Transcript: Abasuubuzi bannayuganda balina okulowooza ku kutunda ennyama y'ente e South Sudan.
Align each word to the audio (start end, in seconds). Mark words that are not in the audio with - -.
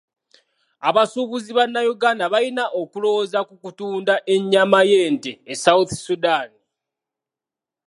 Abasuubuzi 0.89 1.51
bannayuganda 1.57 2.25
balina 2.33 2.63
okulowooza 2.81 3.39
ku 3.47 3.55
kutunda 3.63 4.15
ennyama 4.33 4.79
y'ente 4.89 5.31
e 5.51 5.53
South 5.63 5.91
Sudan. 6.05 6.49